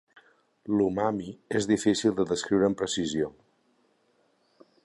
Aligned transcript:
L'umami 0.77 1.27
és 1.59 1.69
difícil 1.73 2.17
de 2.21 2.27
descriure 2.33 2.71
amb 2.71 2.81
precisió. 2.83 3.33